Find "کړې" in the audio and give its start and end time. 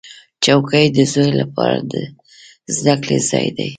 3.03-3.17